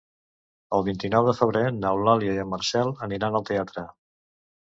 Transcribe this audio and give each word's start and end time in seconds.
El 0.77 0.85
vint-i-nou 0.87 1.27
de 1.27 1.33
febrer 1.39 1.61
n'Eulàlia 1.75 2.33
i 2.37 2.41
en 2.45 2.49
Marcel 2.53 2.91
aniran 3.09 3.37
al 3.41 3.49
teatre. 3.53 3.85